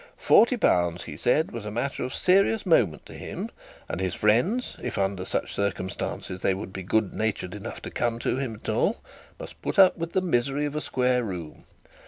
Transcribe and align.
Forty 0.17 0.57
pounds, 0.57 1.03
he 1.03 1.15
said, 1.15 1.51
was 1.51 1.63
a 1.63 1.69
matter 1.69 2.03
of 2.03 2.11
serious 2.11 2.65
moment 2.65 3.05
to 3.05 3.13
him, 3.13 3.51
and 3.87 4.01
his 4.01 4.15
friends, 4.15 4.75
if 4.81 4.97
under 4.97 5.25
such 5.25 5.53
circumstances 5.53 6.41
they 6.41 6.55
would 6.55 6.73
be 6.73 6.81
good 6.81 7.13
natured 7.13 7.53
enough 7.53 7.83
to 7.83 7.91
come 7.91 8.17
to 8.17 8.35
him 8.37 8.55
at 8.55 8.67
all, 8.67 8.97
must 9.39 9.61
put 9.61 9.77
up 9.77 9.95
with 9.99 10.13
the 10.13 10.21
misery 10.21 10.65
of 10.65 10.75
a 10.75 10.81
square 10.81 11.23
room. 11.23 11.65